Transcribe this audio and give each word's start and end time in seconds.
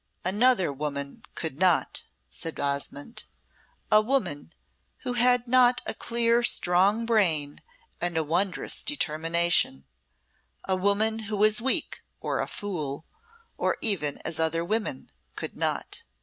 "Another 0.25 0.73
woman 0.73 1.21
could 1.35 1.59
not," 1.59 2.01
said 2.27 2.59
Osmonde. 2.59 3.23
"A 3.91 4.01
woman 4.01 4.51
who 5.03 5.13
had 5.13 5.47
not 5.47 5.79
a 5.85 5.93
clear, 5.93 6.41
strong 6.41 7.05
brain 7.05 7.61
and 8.01 8.17
a 8.17 8.23
wondrous 8.23 8.81
determination 8.81 9.85
a 10.67 10.75
woman 10.75 11.19
who 11.29 11.37
was 11.37 11.61
weak 11.61 12.01
or 12.19 12.39
a 12.39 12.47
fool, 12.47 13.05
or 13.59 13.77
even 13.79 14.17
as 14.25 14.39
other 14.39 14.65
women, 14.65 15.11
could 15.35 15.55
not. 15.55 16.01